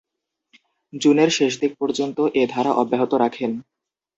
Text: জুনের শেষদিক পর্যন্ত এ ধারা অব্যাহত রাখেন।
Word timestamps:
জুনের 0.93 1.29
শেষদিক 1.29 1.71
পর্যন্ত 1.79 2.17
এ 2.35 2.43
ধারা 2.49 2.71
অব্যাহত 2.73 3.11
রাখেন। 3.15 3.51